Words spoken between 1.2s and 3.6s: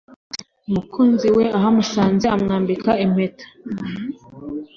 we ahamusanze amwambika impeta